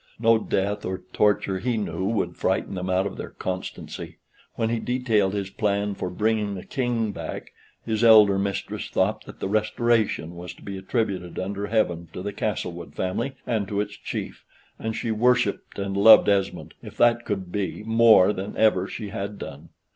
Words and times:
No 0.17 0.39
death 0.39 0.83
or 0.83 1.03
torture 1.13 1.59
he 1.59 1.77
knew 1.77 2.05
would 2.05 2.35
frighten 2.35 2.73
them 2.73 2.89
out 2.89 3.05
of 3.05 3.17
their 3.17 3.29
constancy. 3.29 4.17
When 4.55 4.69
he 4.71 4.79
detailed 4.79 5.35
his 5.35 5.51
plan 5.51 5.93
for 5.93 6.09
bringing 6.09 6.55
the 6.55 6.63
King 6.65 7.11
back, 7.11 7.51
his 7.85 8.03
elder 8.03 8.39
mistress 8.39 8.89
thought 8.89 9.23
that 9.27 9.39
that 9.39 9.47
Restoration 9.47 10.35
was 10.35 10.55
to 10.55 10.63
be 10.63 10.75
attributed 10.75 11.37
under 11.37 11.67
heaven 11.67 12.07
to 12.13 12.23
the 12.23 12.33
Castlewood 12.33 12.95
family 12.95 13.33
and 13.45 13.67
to 13.67 13.79
its 13.79 13.93
chief, 13.95 14.43
and 14.79 14.95
she 14.95 15.11
worshipped 15.11 15.77
and 15.77 15.95
loved 15.95 16.27
Esmond, 16.27 16.73
if 16.81 16.97
that 16.97 17.23
could 17.23 17.51
be, 17.51 17.83
more 17.83 18.33
than 18.33 18.57
ever 18.57 18.87
she 18.87 19.09
had 19.09 19.37
done. 19.37 19.69